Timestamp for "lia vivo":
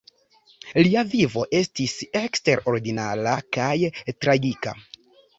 0.85-1.41